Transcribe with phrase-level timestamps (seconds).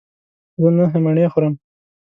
[0.61, 1.53] زه نهه مڼې خورم.